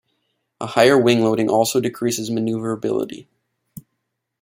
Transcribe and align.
A 0.59 0.65
higher 0.65 0.97
wing 0.97 1.23
loading 1.23 1.47
also 1.47 1.79
decreases 1.79 2.31
maneuverability. 2.31 3.27